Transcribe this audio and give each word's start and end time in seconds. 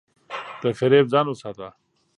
له 0.63 0.69
فریب 0.79 1.05
ځان 1.13 1.25
وساته. 1.29 1.67